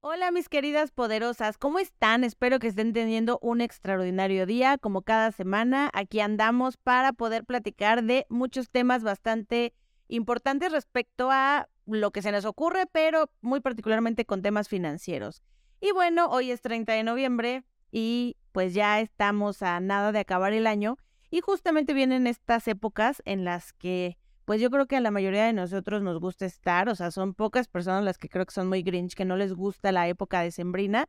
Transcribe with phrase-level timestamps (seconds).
[0.00, 2.24] Hola mis queridas poderosas, ¿cómo están?
[2.24, 4.78] Espero que estén teniendo un extraordinario día.
[4.78, 9.74] Como cada semana, aquí andamos para poder platicar de muchos temas bastante
[10.08, 15.42] importantes respecto a lo que se nos ocurre, pero muy particularmente con temas financieros.
[15.80, 20.52] Y bueno, hoy es 30 de noviembre y pues ya estamos a nada de acabar
[20.52, 20.96] el año
[21.30, 25.46] y justamente vienen estas épocas en las que pues yo creo que a la mayoría
[25.46, 28.68] de nosotros nos gusta estar, o sea, son pocas personas las que creo que son
[28.68, 31.08] muy grinch, que no les gusta la época de sembrina,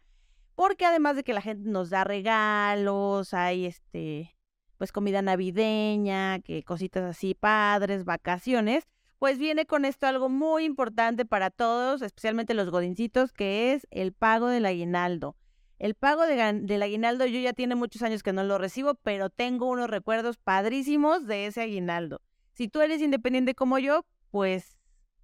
[0.56, 4.36] porque además de que la gente nos da regalos, hay este,
[4.78, 8.88] pues comida navideña, que cositas así padres, vacaciones,
[9.20, 14.14] pues viene con esto algo muy importante para todos, especialmente los godincitos, que es el
[14.14, 15.36] pago del aguinaldo.
[15.78, 19.68] El pago del aguinaldo yo ya tiene muchos años que no lo recibo, pero tengo
[19.68, 22.22] unos recuerdos padrísimos de ese aguinaldo.
[22.56, 24.78] Si tú eres independiente como yo, pues,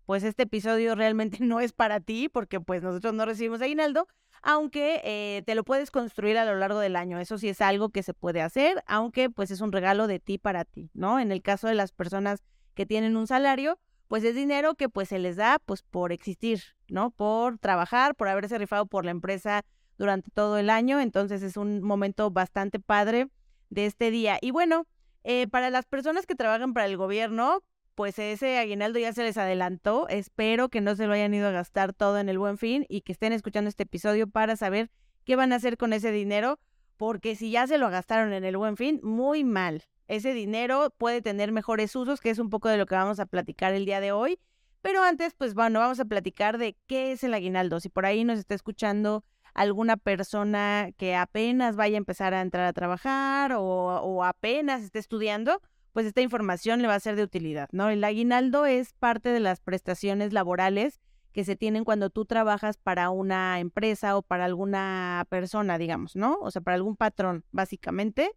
[0.06, 4.08] pues este episodio realmente no es para ti porque pues nosotros no recibimos aguinaldo,
[4.44, 7.20] aunque eh, te lo puedes construir a lo largo del año.
[7.20, 10.38] Eso sí es algo que se puede hacer, aunque pues es un regalo de ti
[10.38, 11.20] para ti, ¿no?
[11.20, 13.80] En el caso de las personas que tienen un salario,
[14.10, 17.12] pues es dinero que pues se les da pues por existir, ¿no?
[17.12, 19.64] Por trabajar, por haberse rifado por la empresa
[19.98, 21.00] durante todo el año.
[21.00, 23.30] Entonces es un momento bastante padre
[23.70, 24.38] de este día.
[24.42, 24.86] Y bueno,
[25.24, 27.64] eh, para las personas que trabajan para el gobierno,
[27.96, 30.08] pues ese aguinaldo ya se les adelantó.
[30.08, 33.02] Espero que no se lo hayan ido a gastar todo en el buen fin y
[33.02, 34.90] que estén escuchando este episodio para saber
[35.24, 36.60] qué van a hacer con ese dinero,
[36.98, 39.84] porque si ya se lo gastaron en el buen fin, muy mal.
[40.08, 43.26] Ese dinero puede tener mejores usos, que es un poco de lo que vamos a
[43.26, 44.40] platicar el día de hoy.
[44.82, 47.80] Pero antes, pues bueno, vamos a platicar de qué es el aguinaldo.
[47.80, 49.24] Si por ahí nos está escuchando
[49.54, 55.62] alguna persona que apenas vaya a empezar a entrar a trabajar o, apenas esté estudiando,
[55.94, 57.90] pues esta información le va a ser de utilidad, ¿no?
[57.90, 61.02] El aguinaldo es parte de las prestaciones laborales
[61.34, 66.38] que se tienen cuando tú trabajas para una empresa o para alguna persona, digamos, ¿no?
[66.42, 68.32] O sea, para algún patrón, básicamente.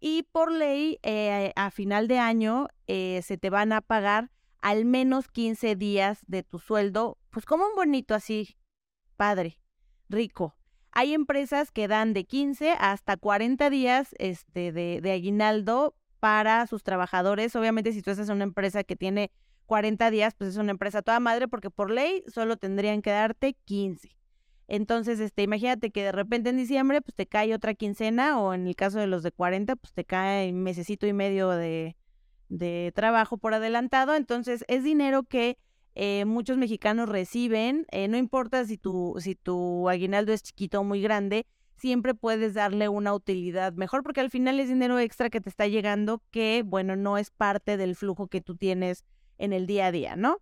[0.00, 4.30] Y por ley, eh, a final de año, eh, se te van a pagar
[4.60, 8.56] al menos 15 días de tu sueldo, pues como un bonito así,
[9.16, 9.58] padre,
[10.08, 10.54] rico.
[10.92, 16.82] Hay empresas que dan de 15 hasta 40 días este, de, de aguinaldo para sus
[16.82, 17.54] trabajadores.
[17.56, 19.30] Obviamente, si tú estás en una empresa que tiene
[19.66, 23.54] 40 días, pues es una empresa toda madre porque por ley solo tendrían que darte
[23.64, 24.16] 15.
[24.66, 28.66] Entonces, este, imagínate que de repente en diciembre pues te cae otra quincena o en
[28.66, 31.96] el caso de los de 40 pues te cae un mesecito y medio de,
[32.48, 34.14] de trabajo por adelantado.
[34.14, 35.58] Entonces, es dinero que
[35.94, 40.84] eh, muchos mexicanos reciben, eh, no importa si tu, si tu aguinaldo es chiquito o
[40.84, 41.46] muy grande,
[41.76, 45.66] siempre puedes darle una utilidad mejor porque al final es dinero extra que te está
[45.66, 49.04] llegando que, bueno, no es parte del flujo que tú tienes
[49.38, 50.40] en el día a día, ¿no?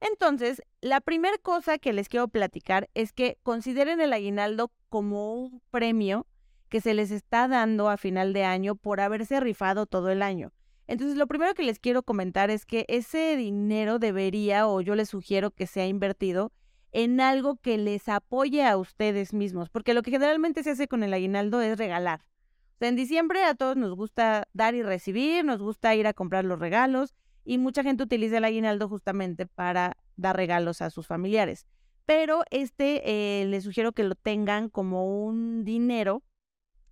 [0.00, 5.62] Entonces, la primera cosa que les quiero platicar es que consideren el aguinaldo como un
[5.70, 6.26] premio
[6.68, 10.52] que se les está dando a final de año por haberse rifado todo el año.
[10.92, 15.08] Entonces, lo primero que les quiero comentar es que ese dinero debería, o yo les
[15.08, 16.52] sugiero que sea invertido
[16.92, 21.02] en algo que les apoye a ustedes mismos, porque lo que generalmente se hace con
[21.02, 22.26] el aguinaldo es regalar.
[22.74, 26.12] O sea, en diciembre a todos nos gusta dar y recibir, nos gusta ir a
[26.12, 31.06] comprar los regalos y mucha gente utiliza el aguinaldo justamente para dar regalos a sus
[31.06, 31.64] familiares.
[32.04, 36.22] Pero este eh, les sugiero que lo tengan como un dinero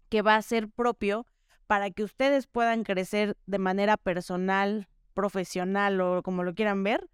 [0.09, 1.27] que va a ser propio
[1.71, 7.09] para que ustedes puedan crecer de manera personal, profesional o como lo quieran ver,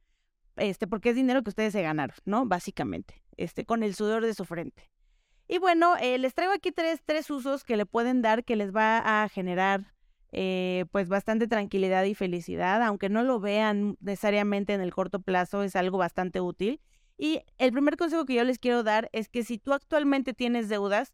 [0.57, 2.47] este, porque es dinero que ustedes se ganaron, ¿no?
[2.47, 4.91] Básicamente, este, con el sudor de su frente.
[5.47, 8.75] Y bueno, eh, les traigo aquí tres, tres usos que le pueden dar que les
[8.75, 9.93] va a generar
[10.33, 15.65] eh, pues bastante tranquilidad y felicidad, aunque no lo vean necesariamente en el corto plazo,
[15.65, 16.81] es algo bastante útil.
[17.19, 20.71] Y el primer consejo que yo les quiero dar es que si tú actualmente tienes
[20.71, 21.13] deudas,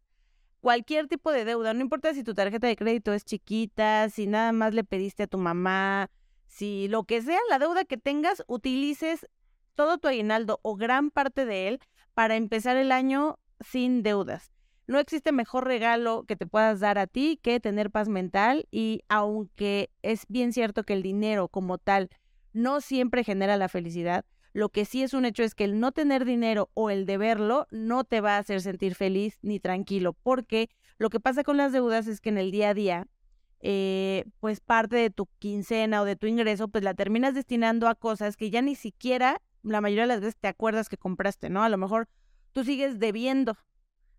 [0.63, 4.53] cualquier tipo de deuda, no importa si tu tarjeta de crédito es chiquita, si nada
[4.53, 6.09] más le pediste a tu mamá,
[6.47, 9.27] si lo que sea, la deuda que tengas, utilices
[9.75, 11.81] todo tu aguinaldo o gran parte de él
[12.15, 14.53] para empezar el año sin deudas.
[14.87, 19.01] No existe mejor regalo que te puedas dar a ti que tener paz mental y
[19.09, 22.09] aunque es bien cierto que el dinero como tal
[22.53, 25.93] no siempre genera la felicidad, lo que sí es un hecho es que el no
[25.93, 30.69] tener dinero o el deberlo no te va a hacer sentir feliz ni tranquilo, porque
[30.99, 33.07] lo que pasa con las deudas es que en el día a día,
[33.61, 37.95] eh, pues parte de tu quincena o de tu ingreso, pues la terminas destinando a
[37.95, 41.63] cosas que ya ni siquiera la mayoría de las veces te acuerdas que compraste, ¿no?
[41.63, 42.09] A lo mejor
[42.53, 43.57] tú sigues debiendo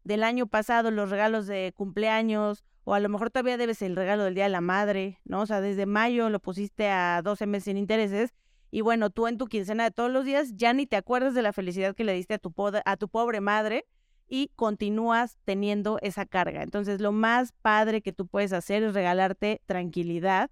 [0.03, 4.24] del año pasado los regalos de cumpleaños o a lo mejor todavía debes el regalo
[4.24, 5.41] del Día de la Madre, ¿no?
[5.41, 8.33] O sea, desde mayo lo pusiste a 12 meses sin intereses
[8.74, 11.44] y bueno, tú en tu quincena de todos los días ya ni te acuerdas de
[11.44, 12.52] la felicidad que le diste a tu,
[12.84, 13.86] a tu pobre madre
[14.28, 16.64] y continúas teniendo esa carga.
[16.64, 20.50] Entonces, lo más padre que tú puedes hacer es regalarte tranquilidad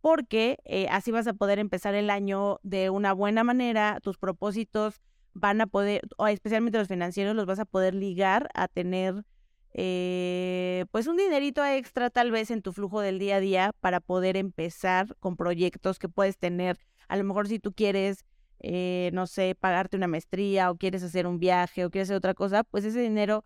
[0.00, 5.02] porque eh, así vas a poder empezar el año de una buena manera, tus propósitos
[5.34, 9.26] van a poder, o especialmente los financieros, los vas a poder ligar a tener
[9.74, 14.00] eh, pues un dinerito extra tal vez en tu flujo del día a día para
[14.00, 16.78] poder empezar con proyectos que puedes tener.
[17.08, 18.24] A lo mejor si tú quieres,
[18.60, 22.34] eh, no sé, pagarte una maestría o quieres hacer un viaje o quieres hacer otra
[22.34, 23.44] cosa, pues ese dinero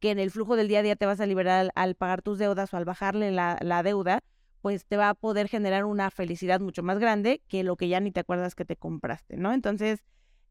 [0.00, 2.38] que en el flujo del día a día te vas a liberar al, pagar tus
[2.38, 4.22] deudas o al bajarle la, la deuda,
[4.62, 8.00] pues te va a poder generar una felicidad mucho más grande que lo que ya
[8.00, 9.52] ni te acuerdas que te compraste, ¿no?
[9.52, 10.02] Entonces,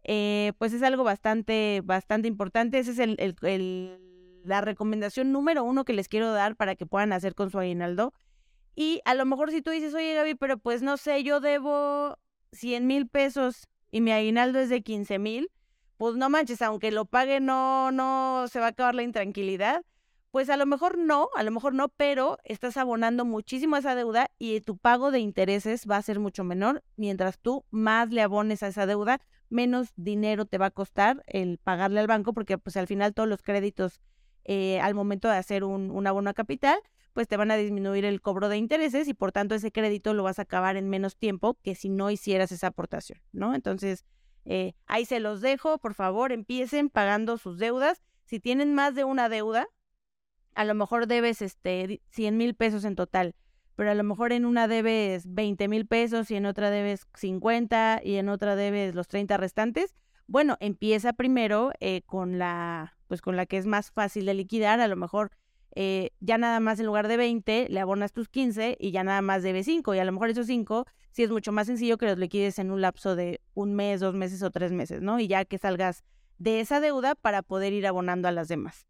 [0.03, 2.79] eh, pues es algo bastante, bastante importante.
[2.79, 4.00] Esa es el, el,
[4.44, 8.13] la recomendación número uno que les quiero dar para que puedan hacer con su aguinaldo.
[8.75, 12.17] Y a lo mejor si tú dices, oye Gaby, pero pues no sé, yo debo
[12.51, 15.51] 100 mil pesos y mi aguinaldo es de 15 mil,
[15.98, 19.84] pues no manches, aunque lo pague no, no se va a acabar la intranquilidad.
[20.31, 23.96] Pues a lo mejor no, a lo mejor no, pero estás abonando muchísimo a esa
[23.96, 26.84] deuda y tu pago de intereses va a ser mucho menor.
[26.98, 31.57] Mientras tú más le abones a esa deuda, menos dinero te va a costar el
[31.57, 34.00] pagarle al banco, porque pues al final todos los créditos
[34.46, 36.80] eh, al momento de hacer un, un abono a capital,
[37.19, 40.24] pues te van a disminuir el cobro de intereses y por tanto ese crédito lo
[40.24, 43.54] vas a acabar en menos tiempo que si no hicieras esa aportación, ¿no?
[43.54, 44.06] Entonces,
[44.45, 48.01] eh, ahí se los dejo, por favor, empiecen pagando sus deudas.
[48.24, 49.68] Si tienen más de una deuda,
[50.56, 53.36] a lo mejor debes este 100 mil pesos en total,
[53.75, 58.00] pero a lo mejor en una debes 20 mil pesos y en otra debes 50
[58.01, 59.94] y en otra debes los 30 restantes.
[60.25, 64.80] Bueno, empieza primero eh, con la, pues con la que es más fácil de liquidar,
[64.80, 65.31] a lo mejor
[65.75, 69.21] eh, ya nada más en lugar de 20 le abonas tus 15 y ya nada
[69.21, 72.07] más debes 5 y a lo mejor esos 5 sí es mucho más sencillo que
[72.07, 75.19] los liquides en un lapso de un mes, dos meses o tres meses, ¿no?
[75.19, 76.04] Y ya que salgas
[76.38, 78.88] de esa deuda para poder ir abonando a las demás.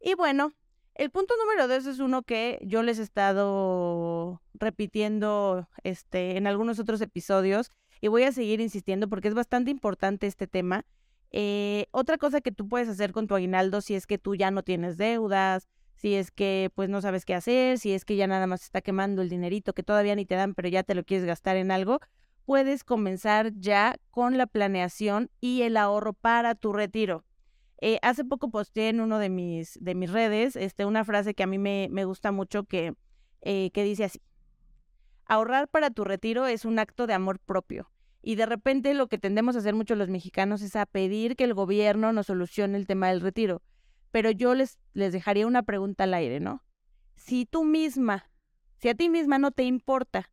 [0.00, 0.52] Y bueno,
[0.94, 6.78] el punto número dos es uno que yo les he estado repitiendo este, en algunos
[6.78, 10.84] otros episodios y voy a seguir insistiendo porque es bastante importante este tema.
[11.32, 14.52] Eh, otra cosa que tú puedes hacer con tu aguinaldo si es que tú ya
[14.52, 15.66] no tienes deudas,
[16.04, 18.82] si es que pues no sabes qué hacer, si es que ya nada más está
[18.82, 21.70] quemando el dinerito que todavía ni te dan pero ya te lo quieres gastar en
[21.70, 21.98] algo,
[22.44, 27.24] puedes comenzar ya con la planeación y el ahorro para tu retiro.
[27.80, 31.42] Eh, hace poco posteé en uno de mis, de mis redes este, una frase que
[31.42, 32.92] a mí me, me gusta mucho que,
[33.40, 34.20] eh, que dice así.
[35.24, 37.90] Ahorrar para tu retiro es un acto de amor propio.
[38.20, 41.44] Y de repente lo que tendemos a hacer muchos los mexicanos es a pedir que
[41.44, 43.62] el gobierno nos solucione el tema del retiro.
[44.14, 46.62] Pero yo les, les dejaría una pregunta al aire, ¿no?
[47.16, 48.30] Si tú misma,
[48.78, 50.30] si a ti misma no te importa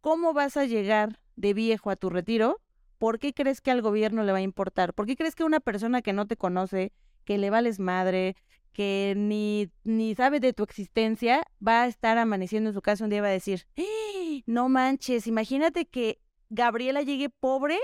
[0.00, 2.60] cómo vas a llegar de viejo a tu retiro,
[2.96, 4.94] ¿por qué crees que al gobierno le va a importar?
[4.94, 6.92] ¿Por qué crees que una persona que no te conoce,
[7.24, 8.36] que le vales madre,
[8.72, 13.10] que ni, ni sabe de tu existencia, va a estar amaneciendo en su casa un
[13.10, 14.44] día y va a decir, ¡Eh!
[14.46, 17.78] no manches, imagínate que Gabriela llegue pobre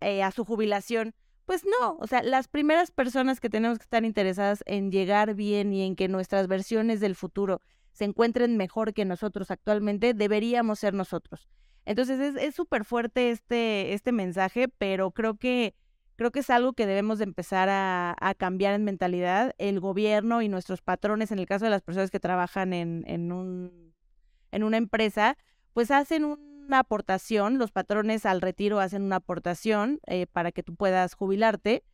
[0.00, 1.14] eh, a su jubilación.
[1.44, 5.72] Pues no, o sea, las primeras personas que tenemos que estar interesadas en llegar bien
[5.72, 7.60] y en que nuestras versiones del futuro
[7.92, 11.48] se encuentren mejor que nosotros actualmente, deberíamos ser nosotros.
[11.84, 15.74] Entonces es súper fuerte este, este mensaje, pero creo que,
[16.16, 19.52] creo que es algo que debemos de empezar a, a, cambiar en mentalidad.
[19.58, 23.32] El gobierno y nuestros patrones, en el caso de las personas que trabajan en, en,
[23.32, 23.92] un,
[24.52, 25.36] en una empresa,
[25.72, 26.24] pues hacen
[26.66, 31.84] una aportación, los patrones al retiro hacen una aportación eh, para que tú puedas jubilarte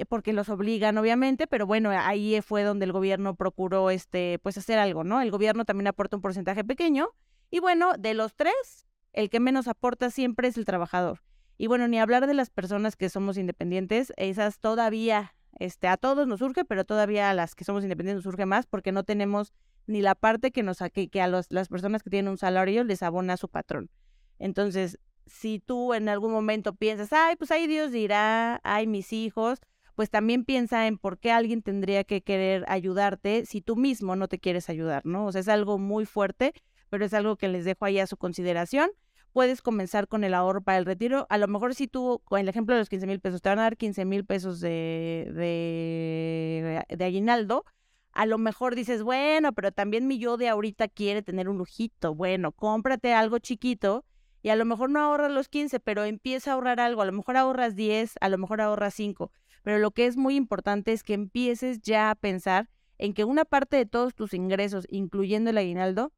[0.00, 4.56] eh, porque los obligan obviamente, pero bueno, ahí fue donde el gobierno procuró este pues
[4.56, 5.20] hacer algo, ¿no?
[5.20, 7.10] El gobierno también aporta un porcentaje pequeño
[7.50, 11.20] y bueno, de los tres el que menos aporta siempre es el trabajador.
[11.58, 16.26] Y bueno, ni hablar de las personas que somos independientes, esas todavía, este, a todos
[16.26, 19.52] nos surge, pero todavía a las que somos independientes nos surge más porque no tenemos
[19.90, 22.84] ni la parte que nos que, que a los, las personas que tienen un salario
[22.84, 23.90] les abona a su patrón.
[24.38, 29.60] Entonces, si tú en algún momento piensas, ay, pues ahí Dios dirá, ay, mis hijos,
[29.94, 34.28] pues también piensa en por qué alguien tendría que querer ayudarte si tú mismo no
[34.28, 35.26] te quieres ayudar, ¿no?
[35.26, 36.54] O sea, es algo muy fuerte
[36.90, 38.90] pero es algo que les dejo ahí a su consideración.
[39.32, 41.26] Puedes comenzar con el ahorro para el retiro.
[41.30, 43.60] A lo mejor si tú, con el ejemplo de los 15 mil pesos, te van
[43.60, 47.64] a dar 15 mil pesos de, de, de aguinaldo,
[48.12, 52.14] a lo mejor dices, bueno, pero también mi yo de ahorita quiere tener un lujito.
[52.14, 54.04] Bueno, cómprate algo chiquito
[54.42, 57.02] y a lo mejor no ahorras los 15, pero empieza a ahorrar algo.
[57.02, 59.32] A lo mejor ahorras 10, a lo mejor ahorras 5.
[59.62, 63.44] Pero lo que es muy importante es que empieces ya a pensar en que una
[63.44, 66.12] parte de todos tus ingresos, incluyendo el aguinaldo,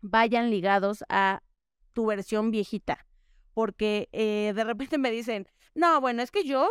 [0.00, 1.42] vayan ligados a
[1.92, 3.06] tu versión viejita.
[3.54, 6.68] porque eh, de repente me dicen, no, bueno, es que yo,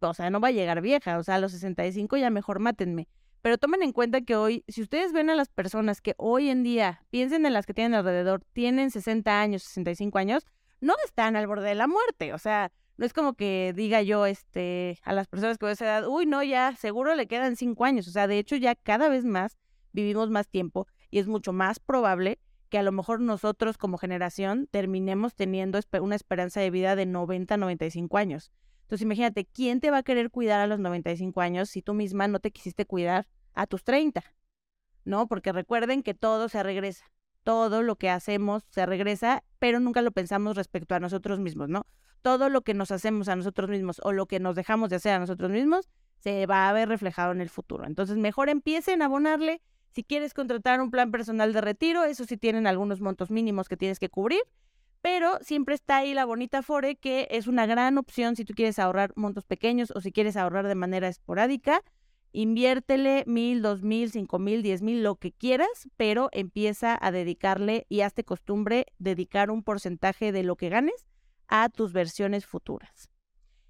[0.00, 3.08] o sea, no va a llegar vieja, o sea, a los 65 ya mejor mátenme.
[3.42, 6.62] Pero tomen en cuenta que hoy, si ustedes ven a las personas que hoy en
[6.62, 10.46] día, piensen en las que tienen alrededor, tienen 60 años, 65 años,
[10.80, 12.32] no están al borde de la muerte.
[12.34, 15.84] O sea, no es como que diga yo este, a las personas que de esa
[15.84, 18.08] edad, uy, no, ya seguro le quedan 5 años.
[18.08, 19.56] O sea, de hecho ya cada vez más
[19.92, 24.68] vivimos más tiempo y es mucho más probable que a lo mejor nosotros como generación
[24.70, 28.52] terminemos teniendo una esperanza de vida de 90, 95 años.
[28.88, 32.26] Entonces imagínate, ¿quién te va a querer cuidar a los 95 años si tú misma
[32.26, 34.24] no te quisiste cuidar a tus 30?
[35.04, 35.28] ¿No?
[35.28, 37.04] Porque recuerden que todo se regresa.
[37.42, 41.84] Todo lo que hacemos se regresa, pero nunca lo pensamos respecto a nosotros mismos, ¿no?
[42.22, 45.12] Todo lo que nos hacemos a nosotros mismos o lo que nos dejamos de hacer
[45.12, 45.90] a nosotros mismos
[46.20, 47.84] se va a ver reflejado en el futuro.
[47.84, 49.60] Entonces, mejor empiecen a abonarle.
[49.90, 53.76] Si quieres contratar un plan personal de retiro, eso sí tienen algunos montos mínimos que
[53.76, 54.40] tienes que cubrir
[55.00, 58.78] pero siempre está ahí la bonita Fore, que es una gran opción si tú quieres
[58.78, 61.82] ahorrar montos pequeños o si quieres ahorrar de manera esporádica.
[62.32, 67.86] Inviértele mil, dos mil, cinco mil, diez mil, lo que quieras, pero empieza a dedicarle
[67.88, 71.06] y hazte costumbre dedicar un porcentaje de lo que ganes
[71.46, 73.08] a tus versiones futuras.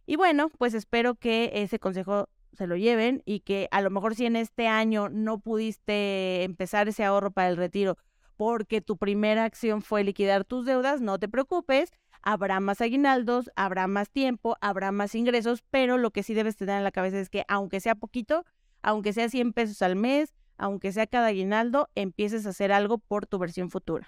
[0.06, 4.16] Y bueno, pues espero que ese consejo se lo lleven y que a lo mejor
[4.16, 7.96] si en este año no pudiste empezar ese ahorro para el retiro
[8.38, 11.92] porque tu primera acción fue liquidar tus deudas, no te preocupes,
[12.22, 16.78] habrá más aguinaldos, habrá más tiempo, habrá más ingresos, pero lo que sí debes tener
[16.78, 18.46] en la cabeza es que aunque sea poquito,
[18.80, 23.26] aunque sea 100 pesos al mes, aunque sea cada aguinaldo, empieces a hacer algo por
[23.26, 24.06] tu versión futura.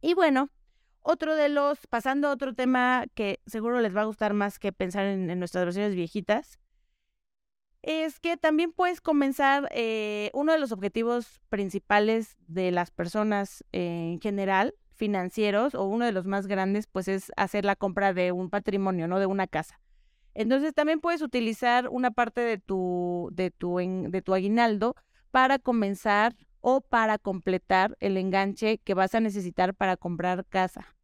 [0.00, 0.50] Y bueno,
[1.00, 4.72] otro de los, pasando a otro tema que seguro les va a gustar más que
[4.72, 6.58] pensar en, en nuestras versiones viejitas,
[7.82, 14.20] es que también puedes comenzar, eh, uno de los objetivos principales de las personas en
[14.20, 18.50] general, financieros, o uno de los más grandes, pues es hacer la compra de un
[18.50, 19.18] patrimonio, ¿no?
[19.18, 19.80] De una casa.
[20.34, 24.94] Entonces también puedes utilizar una parte de tu, de tu, de tu aguinaldo
[25.30, 30.94] para comenzar o para completar el enganche que vas a necesitar para comprar casa.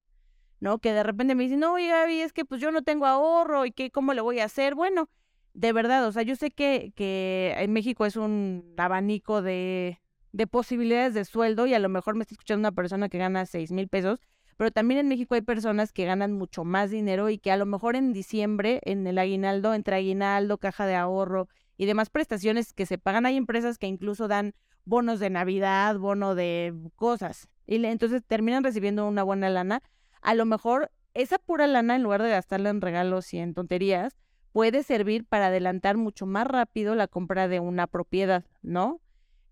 [0.59, 0.79] ¿No?
[0.79, 3.67] Que de repente me dicen, no, oye Gaby, es que pues yo no tengo ahorro
[3.67, 4.75] y que cómo le voy a hacer.
[4.75, 5.11] Bueno,
[5.57, 9.99] de verdad, o sea, yo sé que, que en México es un abanico de,
[10.33, 13.47] de posibilidades de sueldo y a lo mejor me está escuchando una persona que gana
[13.47, 14.21] seis mil pesos,
[14.59, 17.65] pero también en México hay personas que ganan mucho más dinero y que a lo
[17.65, 21.49] mejor en diciembre, en el aguinaldo, entre aguinaldo, caja de ahorro
[21.79, 24.53] y demás prestaciones que se pagan, hay empresas que incluso dan
[24.85, 29.83] bonos de Navidad, bono de cosas, y entonces terminan recibiendo una buena lana.
[30.21, 34.19] A lo mejor esa pura lana, en lugar de gastarla en regalos y en tonterías,
[34.57, 39.03] puede servir para adelantar mucho más rápido la compra de una propiedad, ¿no?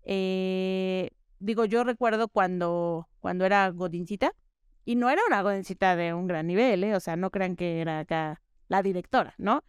[0.01, 4.33] Eh, digo, yo recuerdo cuando, cuando era godincita,
[4.83, 6.95] y no era una godincita de un gran nivel, ¿eh?
[6.95, 9.63] o sea, no crean que era acá la directora, ¿no?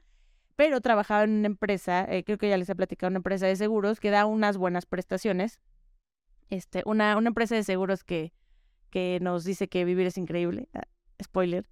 [0.56, 3.56] Pero trabajaba en una empresa, eh, creo que ya les he platicado, una empresa de
[3.56, 5.60] seguros que da unas buenas prestaciones.
[6.48, 8.32] Este, una, una empresa de seguros que,
[8.88, 10.70] que nos dice que vivir es increíble.
[10.72, 10.84] Ah,
[11.22, 11.68] spoiler.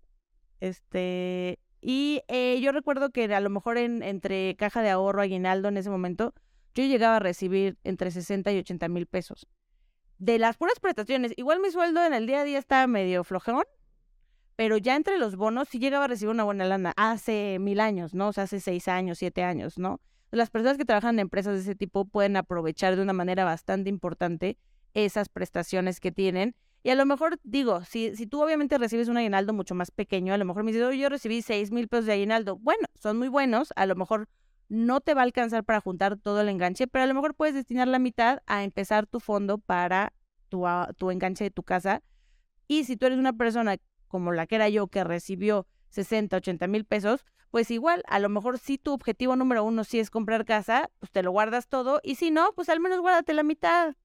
[0.60, 5.68] Este, y eh, yo recuerdo que a lo mejor en, entre caja de ahorro, aguinaldo
[5.68, 6.32] en ese momento,
[6.74, 9.46] yo llegaba a recibir entre 60 y 80 mil pesos.
[10.16, 13.64] De las puras prestaciones, igual mi sueldo en el día a día estaba medio flojón,
[14.56, 18.14] pero ya entre los bonos sí llegaba a recibir una buena lana hace mil años,
[18.14, 18.28] ¿no?
[18.28, 20.00] O sea, hace seis años, siete años, ¿no?
[20.30, 23.90] Las personas que trabajan en empresas de ese tipo pueden aprovechar de una manera bastante
[23.90, 24.56] importante
[24.94, 29.16] esas prestaciones que tienen y a lo mejor digo, si, si tú obviamente recibes un
[29.16, 32.12] aguinaldo mucho más pequeño, a lo mejor me dices, yo recibí seis mil pesos de
[32.12, 32.58] aguinaldo.
[32.58, 34.28] Bueno, son muy buenos, a lo mejor
[34.68, 37.54] no te va a alcanzar para juntar todo el enganche, pero a lo mejor puedes
[37.54, 40.12] destinar la mitad a empezar tu fondo para
[40.50, 40.66] tu,
[40.98, 42.02] tu enganche de tu casa.
[42.68, 46.66] Y si tú eres una persona como la que era yo, que recibió 60, 80
[46.66, 50.44] mil pesos, pues igual, a lo mejor si tu objetivo número uno sí es comprar
[50.44, 53.96] casa, pues te lo guardas todo, y si no, pues al menos guárdate la mitad.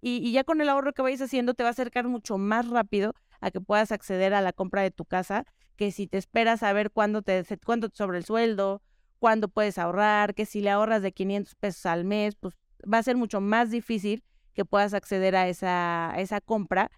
[0.00, 3.14] Y, ya con el ahorro que vayas haciendo te va a acercar mucho más rápido
[3.40, 5.44] a que puedas acceder a la compra de tu casa
[5.76, 8.82] que si te esperas a ver cuándo te, cuánto sobre el sueldo,
[9.18, 12.54] cuándo puedes ahorrar, que si le ahorras de 500 pesos al mes, pues
[12.92, 14.24] va a ser mucho más difícil
[14.54, 16.90] que puedas acceder a esa, esa compra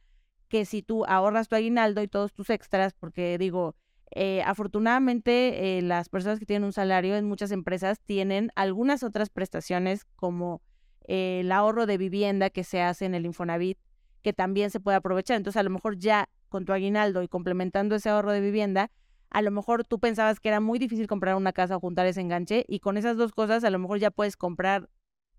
[0.49, 3.75] que si tú ahorras tu aguinaldo y todos tus extras, porque digo,
[4.13, 9.29] eh, afortunadamente eh, las personas que tienen un salario en muchas empresas tienen algunas otras
[9.29, 10.63] prestaciones como
[11.09, 13.79] el ahorro de vivienda que se hace en el Infonavit,
[14.23, 15.37] que también se puede aprovechar.
[15.39, 18.91] Entonces, a lo mejor ya con tu aguinaldo y complementando ese ahorro de vivienda,
[19.31, 22.21] a lo mejor tú pensabas que era muy difícil comprar una casa o juntar ese
[22.21, 24.89] enganche y con esas dos cosas a lo mejor ya puedes comprar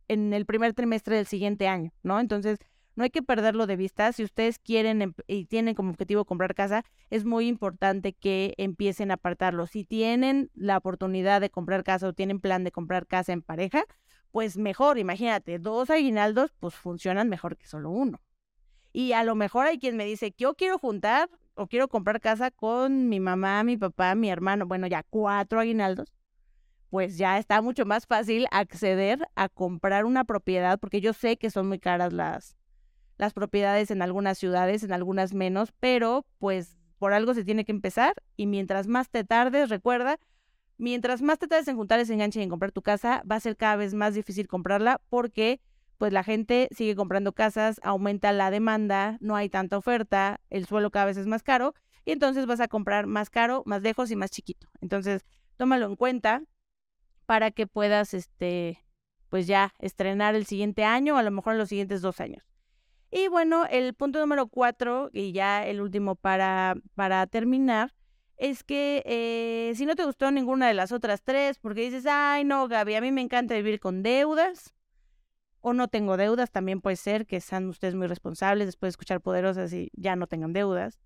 [0.08, 2.20] en el primer trimestre del siguiente año, ¿no?
[2.20, 2.60] Entonces,
[2.96, 4.12] no hay que perderlo de vista.
[4.12, 9.12] Si ustedes quieren em, y tienen como objetivo comprar casa, es muy importante que empiecen
[9.12, 9.68] a apartarlo.
[9.68, 13.86] Si tienen la oportunidad de comprar casa o tienen plan de comprar casa en pareja,
[14.32, 18.22] pues mejor, imagínate, dos aguinaldos pues funcionan mejor que solo uno.
[18.92, 22.52] Y a lo mejor hay quien me dice, yo quiero juntar o quiero comprar casa
[22.52, 26.14] con mi mamá, mi papá, mi hermano, bueno, ya cuatro aguinaldos
[26.90, 31.52] pues ya está mucho más fácil acceder a comprar una propiedad, porque yo sé que
[31.52, 32.58] son muy caras las,
[33.18, 37.72] las propiedades en algunas ciudades, en algunas menos, pero pues por algo se tiene que
[37.72, 40.20] empezar y mientras más te tardes, recuerda,
[40.80, 43.40] mientras más te tardes en juntar ese enganche y en comprar tu casa, va a
[43.40, 45.62] ser cada vez más difícil comprarla porque
[46.00, 50.90] pues la gente sigue comprando casas, aumenta la demanda, no hay tanta oferta, el suelo
[50.90, 54.16] cada vez es más caro y entonces vas a comprar más caro, más lejos y
[54.16, 54.68] más chiquito.
[54.82, 55.26] Entonces,
[55.58, 56.42] tómalo en cuenta,
[57.26, 58.84] para que puedas, este,
[59.28, 62.44] pues ya estrenar el siguiente año o a lo mejor en los siguientes dos años.
[63.12, 67.94] Y bueno, el punto número cuatro, y ya el último para, para terminar,
[68.40, 72.46] es que eh, si no te gustó ninguna de las otras tres, porque dices, ay
[72.46, 74.74] no, Gaby, a mí me encanta vivir con deudas,
[75.62, 79.20] o no tengo deudas, también puede ser que sean ustedes muy responsables después de escuchar
[79.20, 81.00] poderosas y ya no tengan deudas.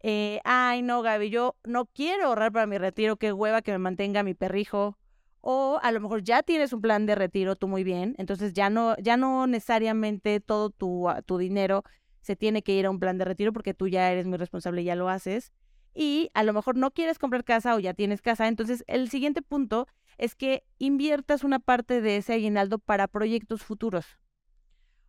[0.00, 3.78] Eh, ay no, Gaby, yo no quiero ahorrar para mi retiro, qué hueva que me
[3.78, 4.98] mantenga mi perrijo
[5.40, 8.70] o a lo mejor ya tienes un plan de retiro tú muy bien, entonces ya
[8.70, 11.84] no, ya no necesariamente todo tu, ah, tu dinero
[12.20, 14.82] se tiene que ir a un plan de retiro porque tú ya eres muy responsable
[14.82, 15.52] y ya lo haces.
[15.94, 18.48] Y a lo mejor no quieres comprar casa o ya tienes casa.
[18.48, 19.86] Entonces, el siguiente punto
[20.18, 24.18] es que inviertas una parte de ese aguinaldo para proyectos futuros.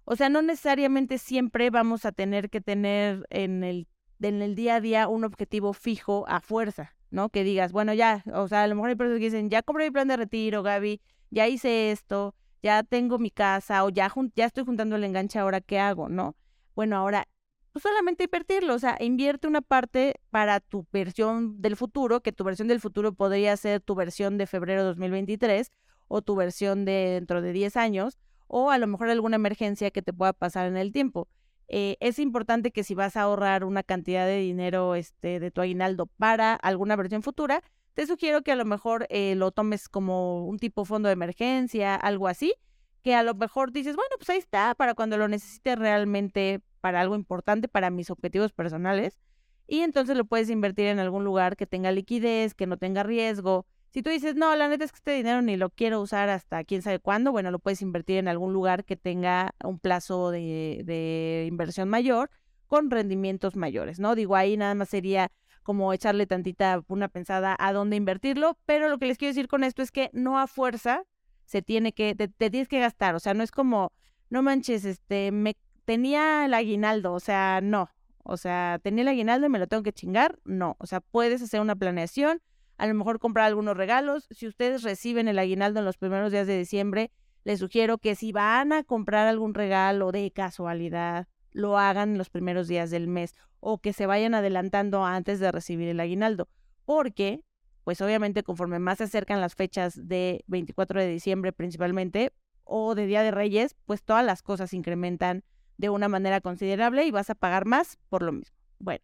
[0.05, 3.87] O sea, no necesariamente siempre vamos a tener que tener en el,
[4.21, 6.93] en el día a día un objetivo fijo a fuerza.
[7.13, 7.29] ¿no?
[7.29, 9.85] Que digas, bueno, ya, o sea, a lo mejor hay personas que dicen, ya compré
[9.85, 10.99] mi plan de retiro, Gaby,
[11.29, 15.61] ya hice esto, ya tengo mi casa o ya, ya estoy juntando el enganche, ahora
[15.61, 16.35] qué hago, ¿no?
[16.75, 17.27] Bueno, ahora,
[17.73, 22.43] pues solamente invertirlo, o sea, invierte una parte para tu versión del futuro, que tu
[22.43, 25.71] versión del futuro podría ser tu versión de febrero 2023
[26.07, 30.03] o tu versión de dentro de 10 años, o a lo mejor alguna emergencia que
[30.03, 31.27] te pueda pasar en el tiempo.
[31.67, 35.61] Eh, es importante que si vas a ahorrar una cantidad de dinero este, de tu
[35.61, 37.63] aguinaldo para alguna versión futura,
[37.95, 41.95] te sugiero que a lo mejor eh, lo tomes como un tipo fondo de emergencia,
[41.95, 42.53] algo así,
[43.01, 46.99] que a lo mejor dices, bueno, pues ahí está, para cuando lo necesites realmente para
[46.99, 49.21] algo importante, para mis objetivos personales,
[49.67, 53.65] y entonces lo puedes invertir en algún lugar que tenga liquidez, que no tenga riesgo,
[53.93, 56.63] si tú dices, no, la neta es que este dinero ni lo quiero usar hasta
[56.63, 61.45] quién sabe cuándo, bueno, lo puedes invertir en algún lugar que tenga un plazo de,
[61.47, 62.31] inversión mayor
[62.65, 64.15] con rendimientos mayores, ¿no?
[64.15, 68.97] Digo, ahí nada más sería como echarle tantita una pensada a dónde invertirlo, pero lo
[68.97, 71.03] que les quiero decir con esto es que no a fuerza
[71.45, 73.93] se tiene que, te, te tienes que gastar, o sea, no es como,
[74.31, 77.89] no manches, este, me tenía el aguinaldo, o sea, no,
[78.23, 81.41] o sea, tenía el aguinaldo y me lo tengo que chingar, no, o sea, puedes
[81.41, 82.41] hacer una planeación,
[82.77, 84.27] a lo mejor comprar algunos regalos.
[84.31, 87.11] Si ustedes reciben el aguinaldo en los primeros días de diciembre,
[87.43, 92.29] les sugiero que si van a comprar algún regalo de casualidad, lo hagan en los
[92.29, 96.49] primeros días del mes o que se vayan adelantando antes de recibir el aguinaldo.
[96.85, 97.43] Porque,
[97.83, 103.05] pues obviamente conforme más se acercan las fechas de 24 de diciembre principalmente o de
[103.05, 105.43] Día de Reyes, pues todas las cosas incrementan
[105.77, 108.55] de una manera considerable y vas a pagar más por lo mismo.
[108.79, 109.03] Bueno.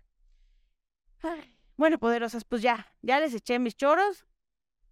[1.77, 4.25] Bueno, poderosas, pues ya, ya les eché mis choros.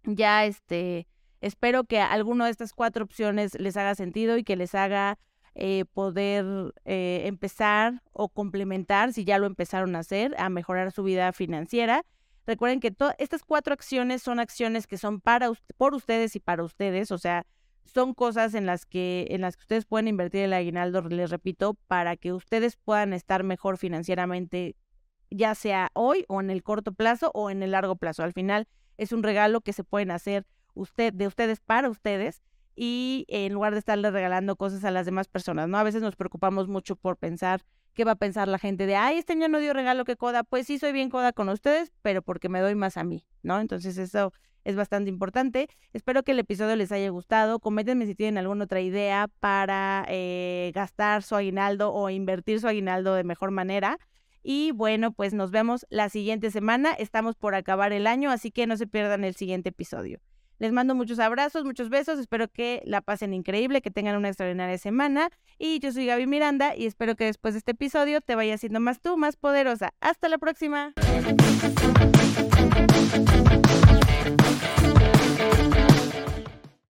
[0.04, 1.06] Ya, este,
[1.40, 5.18] espero que alguno de estas cuatro opciones les haga sentido y que les haga
[5.54, 11.02] eh, poder eh, empezar o complementar, si ya lo empezaron a hacer, a mejorar su
[11.02, 12.04] vida financiera.
[12.46, 17.10] Recuerden que estas cuatro acciones son acciones que son para por ustedes y para ustedes,
[17.10, 17.44] o sea,
[17.92, 21.74] son cosas en las que en las que ustedes pueden invertir el aguinaldo, les repito,
[21.86, 24.76] para que ustedes puedan estar mejor financieramente
[25.30, 28.22] ya sea hoy o en el corto plazo o en el largo plazo.
[28.22, 32.42] Al final es un regalo que se pueden hacer usted, de ustedes para ustedes
[32.74, 35.78] y en lugar de estarle regalando cosas a las demás personas, ¿no?
[35.78, 39.18] A veces nos preocupamos mucho por pensar qué va a pensar la gente de, ay,
[39.18, 40.44] este año no dio regalo que coda.
[40.44, 43.58] Pues sí, soy bien coda con ustedes, pero porque me doy más a mí, ¿no?
[43.58, 44.32] Entonces eso
[44.68, 45.68] es bastante importante.
[45.94, 47.58] Espero que el episodio les haya gustado.
[47.58, 53.14] Coméntenme si tienen alguna otra idea para eh, gastar su aguinaldo o invertir su aguinaldo
[53.14, 53.98] de mejor manera.
[54.42, 56.92] Y bueno, pues nos vemos la siguiente semana.
[56.92, 60.20] Estamos por acabar el año, así que no se pierdan el siguiente episodio.
[60.58, 62.18] Les mando muchos abrazos, muchos besos.
[62.18, 65.30] Espero que la pasen increíble, que tengan una extraordinaria semana.
[65.58, 68.80] Y yo soy Gaby Miranda y espero que después de este episodio te vaya siendo
[68.80, 69.94] más tú, más poderosa.
[70.00, 70.92] Hasta la próxima.